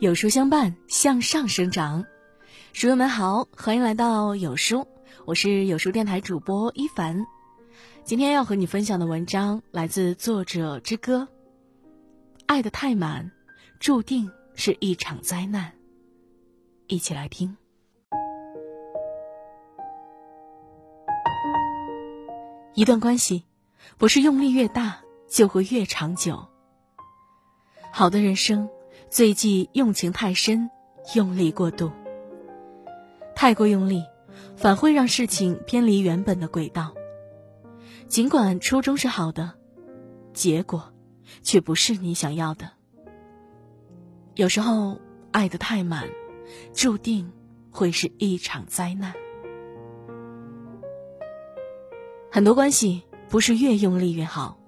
[0.00, 2.04] 有书相伴，向上生长。
[2.74, 4.86] 书友们好，欢迎来到有书，
[5.24, 7.24] 我是有书电台主播一凡。
[8.04, 11.26] 今天要和你分享的文章来自作者之歌。
[12.44, 13.30] 爱的太满，
[13.80, 15.72] 注定是一场灾难。
[16.86, 17.56] 一起来听。
[22.74, 23.44] 一段关系，
[23.98, 26.48] 不是用力越大就会越长久。
[27.92, 28.68] 好的人生。
[29.10, 30.70] 最忌用情太深，
[31.14, 31.92] 用力过度。
[33.36, 34.02] 太过用力，
[34.56, 36.92] 反会让事情偏离原本的轨道。
[38.08, 39.52] 尽管初衷是好的，
[40.32, 40.92] 结果
[41.42, 42.72] 却不是你想要的。
[44.34, 44.98] 有时候
[45.30, 46.08] 爱的太满，
[46.72, 47.30] 注定
[47.70, 49.14] 会是一场灾难。
[52.34, 54.58] 很多关系不是越用力越好。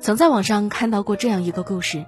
[0.00, 2.04] 曾在网上看到过这样一个故事。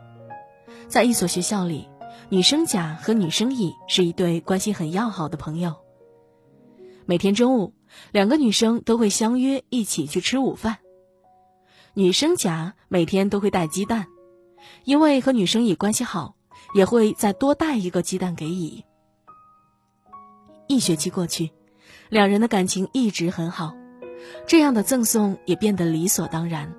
[0.87, 1.89] 在一所学校里，
[2.29, 5.77] 女生甲和女生乙是一对关系很要好的朋友。
[7.06, 7.73] 每天中午，
[8.12, 10.77] 两个女生都会相约一起去吃午饭。
[11.95, 14.09] 女生甲每天都会带鸡蛋，
[14.84, 16.37] 因为和女生乙关系好，
[16.75, 18.84] 也会再多带一个鸡蛋给乙。
[20.67, 21.51] 一学期过去，
[22.11, 23.75] 两人的感情一直很好，
[24.47, 26.73] 这样的赠送也变得理所当然。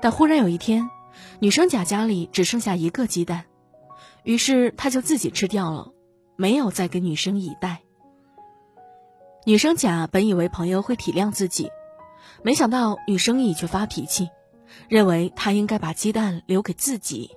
[0.00, 0.90] 但忽然有一天，
[1.38, 3.44] 女生甲家里只剩下一个鸡蛋，
[4.22, 5.92] 于是她就自己吃掉了，
[6.36, 7.80] 没有再给女生乙带。
[9.46, 11.70] 女生甲本以为朋友会体谅自己，
[12.42, 14.30] 没想到女生乙却发脾气，
[14.88, 17.30] 认为她应该把鸡蛋留给自己。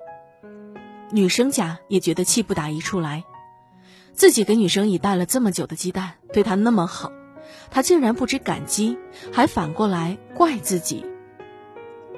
[1.12, 3.24] 女生甲也觉得气不打一处来，
[4.14, 7.12] 自己给女生乙带了这么久的鸡蛋，对她那么好，
[7.70, 8.98] 他竟然不知感激，
[9.32, 11.06] 还反过来怪自己，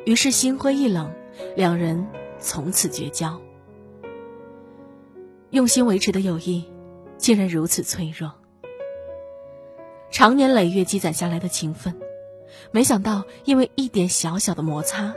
[0.06, 1.12] 于是心灰意冷。
[1.56, 2.06] 两人
[2.38, 3.40] 从此绝交，
[5.52, 6.66] 用心维持的友谊，
[7.18, 8.34] 竟然如此脆弱。
[10.12, 11.98] 长年累月积攒下来的情分，
[12.72, 15.16] 没想到因为一点小小的摩擦，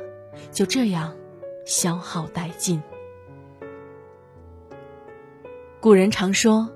[0.52, 1.16] 就这样
[1.66, 2.80] 消耗殆尽。
[5.80, 6.70] 古人常说：“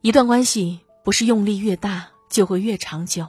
[0.01, 3.29] 一段关系不是用力越大就会越长久。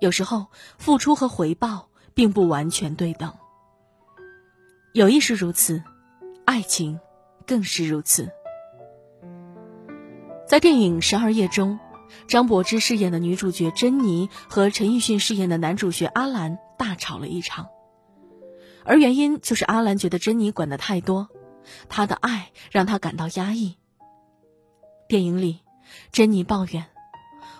[0.00, 0.46] 有时候，
[0.78, 3.32] 付出和回报并不完全对等。
[4.92, 5.82] 友谊是如此，
[6.44, 7.00] 爱情
[7.46, 8.28] 更是如此。
[10.46, 11.78] 在电影《十二夜》中，
[12.26, 17.68] 张柏芝饰演的女主角珍妮和陈奕迅饰演的男主角阿兰大吵了一场，
[18.84, 21.30] 而原因就是阿兰觉得珍妮管的太多，
[21.88, 23.76] 他的爱让他感到压抑。
[25.08, 25.60] 电影里，
[26.10, 26.86] 珍妮抱怨。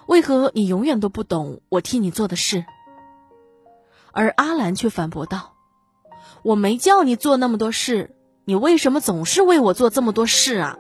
[0.07, 2.65] 为何你永远都不懂我替你做的事？
[4.11, 5.55] 而阿兰却反驳道
[6.43, 8.15] ：“我没叫你做那么多事，
[8.45, 10.79] 你为什么总是为我做这么多事啊？”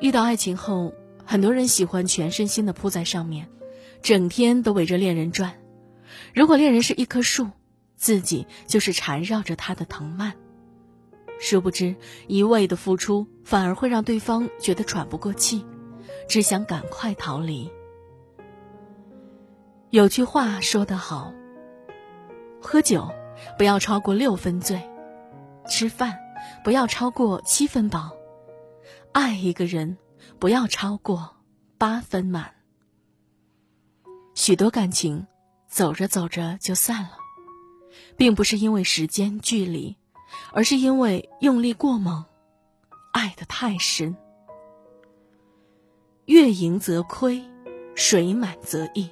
[0.00, 0.94] 遇到爱情后，
[1.24, 3.48] 很多人喜欢全身心的扑在上面，
[4.02, 5.58] 整天都围着恋人转。
[6.34, 7.48] 如果恋人是一棵树，
[7.96, 10.34] 自己就是缠绕着他的藤蔓。
[11.40, 11.96] 殊不知，
[12.28, 15.64] 一味的付出反而会让对方觉得喘不过气。
[16.28, 17.68] 只想赶快逃离。
[19.90, 21.32] 有句话说得好：
[22.60, 23.10] 喝酒
[23.58, 24.80] 不要超过六分醉，
[25.68, 26.16] 吃饭
[26.62, 28.12] 不要超过七分饱，
[29.10, 29.98] 爱一个人
[30.38, 31.36] 不要超过
[31.78, 32.54] 八分满。
[34.34, 35.26] 许多感情
[35.68, 37.18] 走着走着就散了，
[38.16, 39.96] 并不是因为时间距离，
[40.52, 42.24] 而是因为用力过猛，
[43.12, 44.16] 爱的太深。
[46.26, 47.42] 月盈则亏，
[47.94, 49.10] 水满则溢。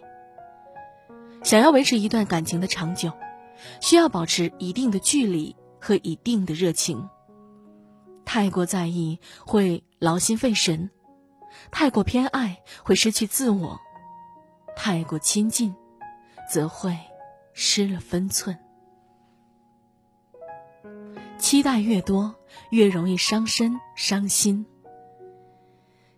[1.42, 3.12] 想要维持一段感情的长久，
[3.80, 7.08] 需要保持一定的距离和一定的热情。
[8.24, 10.90] 太过在意会劳心费神，
[11.70, 13.80] 太过偏爱会失去自我，
[14.76, 15.74] 太过亲近
[16.48, 16.96] 则会
[17.52, 18.56] 失了分寸。
[21.38, 22.34] 期待越多，
[22.70, 24.66] 越容易伤身伤心。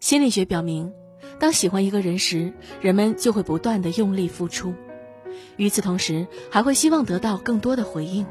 [0.00, 0.92] 心理学表明，
[1.38, 4.74] 当喜欢一个人时，人们就会不断的用力付出，
[5.56, 8.26] 与此同时，还会希望得到更多的回应。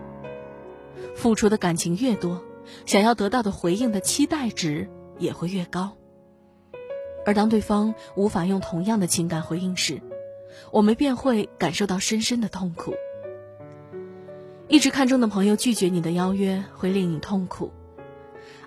[1.16, 2.44] 付出的感情越多，
[2.88, 4.90] 想要得到的回应的期待值
[5.20, 5.96] 也会越高。
[7.26, 10.02] 而当对方无法用同样的情感回应时，
[10.72, 12.96] 我们便会感受到深深的痛苦。
[14.70, 17.74] 一直看中的朋友拒绝你的邀约，会令你痛苦，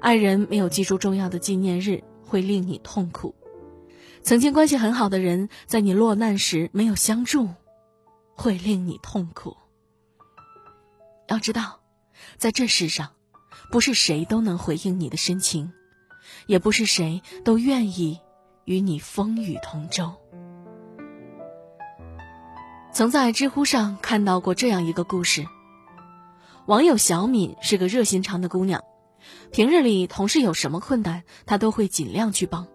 [0.01, 3.33] 爱人没有记住重要的纪念日，会令你痛苦；
[4.21, 7.49] 曾经关系很好的人，在你落难时没有相助，
[8.35, 9.57] 会令你痛苦。
[11.29, 11.79] 要知道，
[12.37, 13.13] 在这世上，
[13.71, 15.73] 不是谁都能回应你的深情，
[16.47, 18.19] 也不是谁都愿意
[18.65, 20.13] 与你风雨同舟。
[22.93, 25.47] 曾在知乎上看到过这样一个故事。
[26.67, 28.85] 网友小敏是个热心肠的姑娘，
[29.51, 32.69] 平日里同事有什么困难，她都会尽量去帮。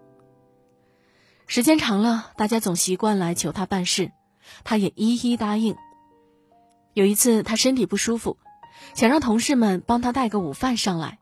[1.45, 4.11] 时间长了，大家总习惯来求她办事，
[4.65, 5.77] 她也一一答应。
[6.93, 8.37] 有一次，她身体不舒服，
[8.93, 11.17] 想让同事们帮她带个午饭上来，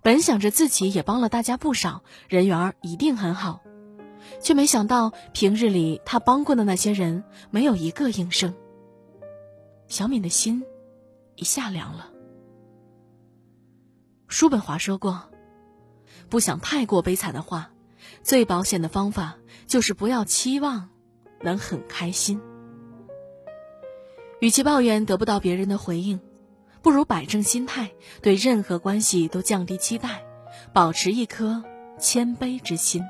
[0.00, 3.62] 本想着自己也帮了大家不少，人缘一定很好，
[4.40, 8.54] 却没想到平日里她帮过的那些人，没有一个应声。
[9.88, 10.62] 小敏的心。
[11.40, 12.12] 一下凉了。
[14.28, 15.30] 叔本华说过
[16.28, 17.72] ：“不想太过悲惨的话，
[18.22, 20.90] 最保险的方法就是不要期望
[21.40, 22.40] 能很开心。
[24.40, 26.20] 与其抱怨得不到别人的回应，
[26.82, 27.90] 不如摆正心态，
[28.20, 30.22] 对任何关系都降低期待，
[30.74, 31.64] 保持一颗
[31.98, 33.02] 谦卑之心。”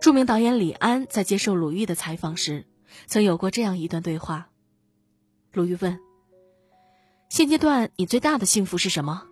[0.00, 2.66] 著名导演李安在接受鲁豫的采访时，
[3.06, 4.48] 曾有过这样一段对话。
[5.52, 6.00] 鲁豫问。
[7.34, 9.24] 现阶段你最大的幸福是什么？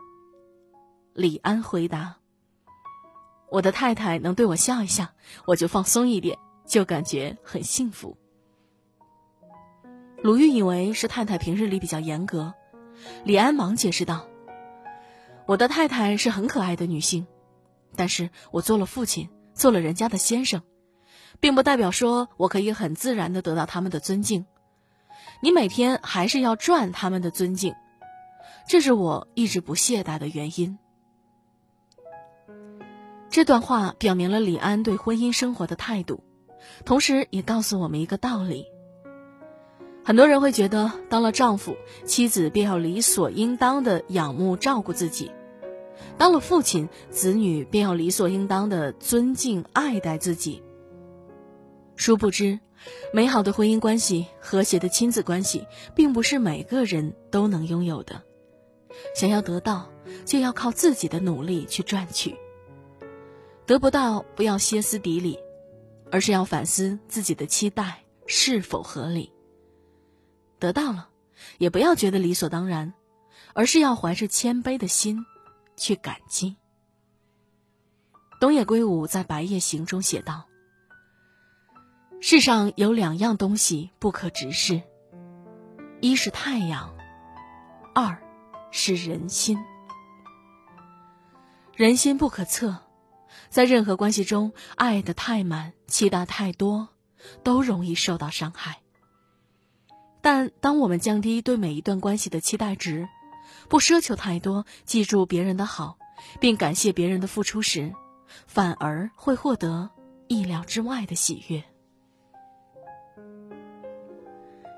[1.15, 2.17] 李安回答
[3.49, 5.07] ：“我的太太能对我笑一笑，
[5.47, 8.17] 我就放松一点，就感觉很幸福。”
[10.21, 12.55] 鲁豫以为是太太平日里比较严格，
[13.23, 14.27] 李安忙解释道
[15.47, 17.29] ：“我的太太是很可爱的女性，
[17.95, 20.63] 但是我做了父亲，做了人家的先生，
[21.39, 24.45] 并不代表说我可以很自然的得到他们的尊敬。
[25.41, 27.73] 你每天还是要赚他们的尊敬。”
[28.69, 30.79] 这是我一直不懈怠的原因。
[33.29, 36.23] 这段话表明了李安对婚姻生活的态度，
[36.85, 38.67] 同时也告诉我们一个道理：
[40.05, 45.31] 很多人会觉得，当了丈夫，妻子便要理所应当的仰慕照顾自己；
[46.19, 50.63] 当了父亲，子女便要理所应当的尊敬爱戴自己。
[51.97, 52.61] 殊不知，
[53.15, 58.23] 美好的婚姻关系、和谐的亲子关系，并不是每个人都能拥有的。
[59.15, 59.91] 想要得到，
[60.25, 62.37] 就要靠自己的努力去赚取。
[63.67, 65.39] 得不到，不要歇斯底里，
[66.11, 69.33] 而是要反思自己的期待是否合理。
[70.59, 71.09] 得到了，
[71.59, 72.93] 也不要觉得理所当然，
[73.55, 75.25] 而是要怀着谦卑的心
[75.77, 76.57] 去感激。
[78.41, 80.47] 东野圭吾在《白夜行》中写道
[82.21, 84.83] ：“世上有两样东西不可直视，
[86.01, 86.93] 一是太阳，
[87.95, 88.21] 二。”
[88.75, 89.59] 是人心，
[91.77, 92.79] 人心不可测，
[93.51, 96.89] 在任何关系中，爱的太满，期待太多，
[97.45, 98.79] 都容易受到伤害。
[100.23, 103.07] 但当我们降低对每一段关系的期待值，
[103.69, 105.99] 不奢求太多，记住别人的好，
[106.41, 107.93] 并感谢别人的付出时，
[108.47, 109.91] 反而会获得
[110.29, 111.63] 意料之外的喜悦。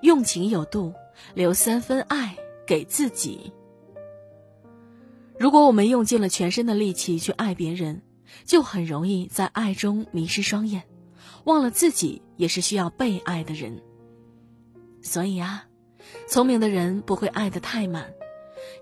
[0.02, 0.92] 用情有度，
[1.32, 2.36] 留三分爱
[2.66, 3.52] 给自己。
[5.36, 8.02] 如果我们用尽了全身的力气去爱别人，
[8.44, 10.84] 就很容易在爱中迷失双眼，
[11.44, 13.82] 忘了自己也是需要被爱的人。
[15.02, 15.66] 所以啊，
[16.28, 18.12] 聪明的人不会爱得太满，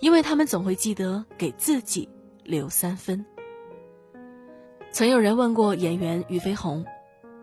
[0.00, 2.09] 因为他们总会记得给自己
[2.44, 3.25] 留三分。
[4.92, 6.85] 曾有人问过演员俞飞鸿，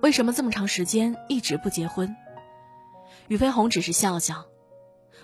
[0.01, 2.15] 为什么这么长时间一直不结婚？
[3.27, 4.45] 俞飞鸿只是笑笑：“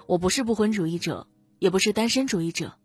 [0.08, 1.28] 我不是不婚主义者，
[1.60, 2.80] 也不是单身主义者。”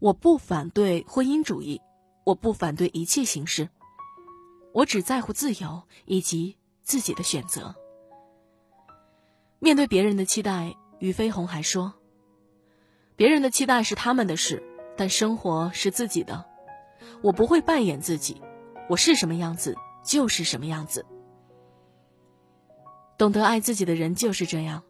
[0.00, 1.82] 我不反对婚姻主义，
[2.24, 3.68] 我不反对一切形式，
[4.72, 7.74] 我只在乎自由以及自己的选择。
[9.58, 11.92] 面对别人的期待，俞飞鸿还说
[13.14, 14.62] ：“别人的期待是他们的事，
[14.96, 16.46] 但生活是自己的。
[17.22, 18.40] 我不会扮演自己，
[18.88, 21.04] 我是什么样子就是什么样子。
[23.18, 24.82] 懂得爱自己的人就是这样，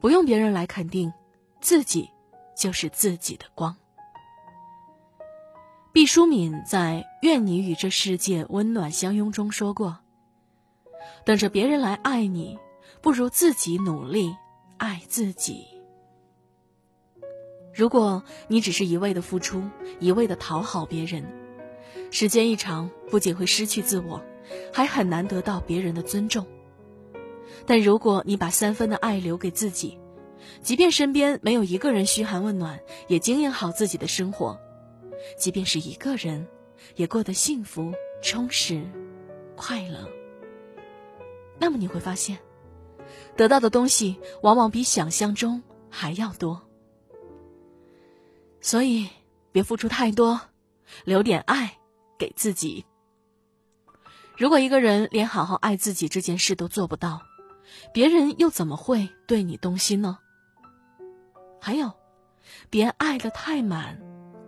[0.00, 1.10] 不用别人来肯定，
[1.62, 2.10] 自己
[2.54, 3.74] 就是自己的光。”
[5.92, 9.98] 毕淑敏在《愿你与这世界温暖相拥》中说过
[11.26, 12.56] ：“等着别人来爱你，
[13.02, 14.36] 不如自己努力
[14.76, 15.66] 爱自己。
[17.74, 19.64] 如果你只是一味的付出，
[19.98, 21.24] 一味的讨好别人，
[22.12, 24.22] 时间一长，不仅会失去自我，
[24.72, 26.46] 还很难得到别人的尊重。
[27.66, 29.98] 但如果你把三分的爱留给自己，
[30.62, 32.78] 即便身边没有一个人嘘寒问暖，
[33.08, 34.56] 也经营好自己的生活。”
[35.36, 36.46] 即便是一个人，
[36.96, 38.84] 也过得幸福、充实、
[39.56, 40.08] 快乐。
[41.58, 42.38] 那么你会发现，
[43.36, 46.62] 得到的东西往往比想象中还要多。
[48.60, 49.08] 所以，
[49.52, 50.40] 别付出太多，
[51.04, 51.78] 留点爱
[52.18, 52.84] 给自己。
[54.36, 57.22] 如果一个人连好好爱自己这件事都做不到，
[57.92, 60.18] 别人又怎么会对你动心呢？
[61.60, 61.92] 还有，
[62.70, 64.00] 别爱的太满，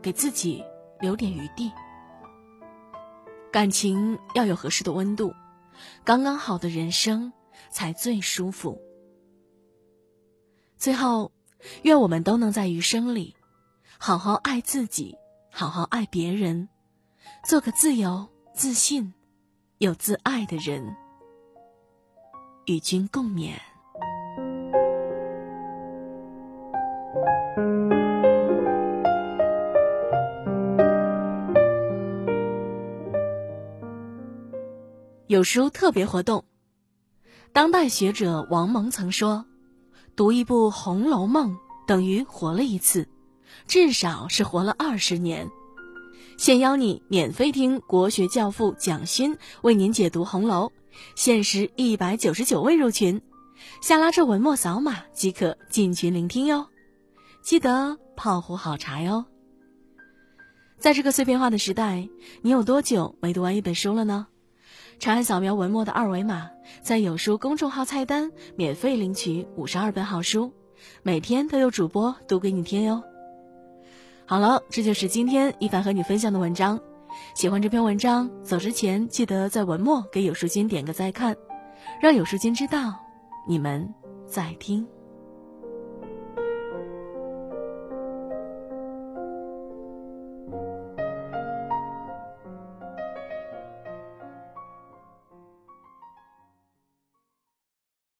[0.02, 0.64] 给自己
[1.00, 1.72] 留点余地。
[3.52, 5.34] 感情要有合适的温度，
[6.04, 7.32] 刚刚好的人生
[7.70, 8.80] 才最舒服。
[10.76, 11.32] 最后，
[11.82, 13.36] 愿我们都能在余生里，
[13.98, 15.16] 好好爱自己，
[15.50, 16.68] 好好爱别人，
[17.44, 19.14] 做个自由、自信
[19.78, 20.96] 有自爱的人。
[22.66, 23.54] 与君共勉。
[35.32, 36.44] 有书特别活动，
[37.54, 39.46] 当代学者王蒙曾说
[40.14, 41.52] ：“读一部《红楼梦》
[41.86, 43.08] 等于活了一次，
[43.66, 45.48] 至少是活了二十年。”
[46.36, 50.66] 现邀你免费听国学教父蒋勋为您解读《红楼》，
[51.16, 53.22] 限时一百九十九位入群，
[53.80, 56.66] 下拉至文末扫码即可进群聆听哟。
[57.40, 59.24] 记得泡壶好茶哟。
[60.78, 62.06] 在这个碎片化的时代，
[62.42, 64.26] 你有多久没读完一本书了呢？
[65.02, 66.48] 长按扫描文末的二维码，
[66.80, 70.52] 在有书公众号菜单免费领取五十二本好书，
[71.02, 73.02] 每天都有主播读给你听哟。
[74.26, 76.78] 好了，这就是今天一凡和你分享的文章。
[77.34, 81.36] 喜欢这篇文章，走之前记得在文末给有书君点个再看，
[82.00, 82.94] 让有书君知道
[83.48, 83.92] 你们
[84.24, 84.86] 在听。